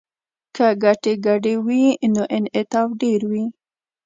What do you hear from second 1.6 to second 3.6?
وي نو انعطاف ډیر وي